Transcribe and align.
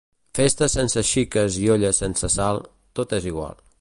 Festa 0.37 0.67
sense 0.75 1.03
xiques 1.09 1.57
i 1.65 1.69
olla 1.75 1.91
sense 1.99 2.31
sal, 2.37 2.63
tot 3.01 3.15
és 3.21 3.29
igual. 3.35 3.63